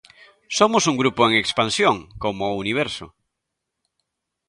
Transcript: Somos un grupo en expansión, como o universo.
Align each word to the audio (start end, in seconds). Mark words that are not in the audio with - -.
Somos 0.57 0.83
un 0.91 0.99
grupo 1.01 1.21
en 1.27 1.33
expansión, 1.43 1.95
como 2.23 2.43
o 2.49 2.57
universo. 2.63 3.05